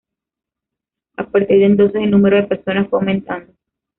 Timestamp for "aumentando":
2.97-3.53